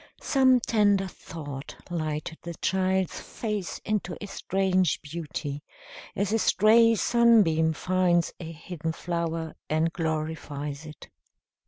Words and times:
Some 0.23 0.59
tender 0.61 1.05
thought 1.05 1.75
lighted 1.91 2.39
the 2.41 2.55
child's 2.55 3.19
face 3.21 3.79
into 3.85 4.17
a 4.19 4.25
strange 4.25 4.99
beauty, 5.03 5.61
as 6.15 6.33
a 6.33 6.39
stray 6.39 6.95
sunbeam 6.95 7.73
finds 7.73 8.33
a 8.39 8.51
hidden 8.51 8.93
flower 8.93 9.53
and 9.69 9.93
glorifies 9.93 10.87
it. 10.87 11.07